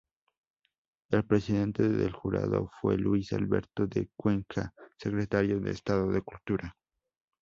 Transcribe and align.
El 1.11 1.25
presidente 1.25 1.87
del 1.87 2.11
jurado 2.11 2.71
fue 2.81 2.97
Luis 2.97 3.33
Alberto 3.33 3.85
de 3.85 4.09
Cuenca, 4.15 4.73
secretario 4.97 5.59
de 5.59 5.69
Estado 5.69 6.09
de 6.11 6.23
Cultura. 6.23 6.75